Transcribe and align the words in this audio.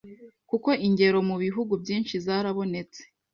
kuko 0.49 0.69
ingero 0.87 1.19
mu 1.29 1.35
bihugu 1.43 1.73
byinshi 1.83 2.13
zarabonetse 2.25 3.01